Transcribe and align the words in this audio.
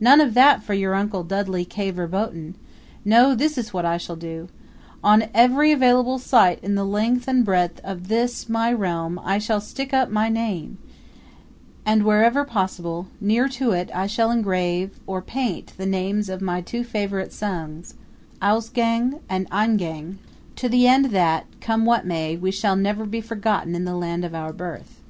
None 0.00 0.20
of 0.20 0.34
that 0.34 0.62
for 0.62 0.74
your 0.74 0.94
Uncle 0.94 1.24
Dudley 1.24 1.64
K. 1.64 1.90
Verboten! 1.90 2.56
No; 3.06 3.34
this 3.34 3.56
is 3.56 3.72
what 3.72 3.86
I 3.86 3.96
shall 3.96 4.16
do: 4.16 4.50
On 5.02 5.30
every 5.32 5.72
available 5.72 6.18
site 6.18 6.62
in 6.62 6.74
the 6.74 6.84
length 6.84 7.26
and 7.26 7.42
breadth 7.42 7.80
of 7.82 8.08
this 8.08 8.50
my 8.50 8.70
realm 8.70 9.18
I 9.24 9.38
shall 9.38 9.62
stick 9.62 9.94
up 9.94 10.10
my 10.10 10.28
name; 10.28 10.76
and, 11.86 12.02
wherever 12.04 12.44
possible, 12.44 13.06
near 13.18 13.48
to 13.48 13.70
it 13.70 13.88
I 13.94 14.06
shall 14.06 14.30
engrave 14.30 15.00
or 15.06 15.22
paint 15.22 15.72
the 15.78 15.86
names 15.86 16.28
of 16.28 16.42
my 16.42 16.60
two 16.60 16.84
favorite 16.84 17.32
sons, 17.32 17.94
Ausgang 18.42 19.20
and 19.30 19.48
Eingang 19.48 20.16
to 20.56 20.68
the 20.68 20.86
end 20.86 21.06
that, 21.12 21.46
come 21.62 21.86
what 21.86 22.04
may, 22.04 22.36
we 22.36 22.50
shall 22.50 22.76
never 22.76 23.06
be 23.06 23.22
forgotten 23.22 23.74
in 23.74 23.86
the 23.86 23.96
land 23.96 24.22
of 24.22 24.34
our 24.34 24.52
birth." 24.52 25.00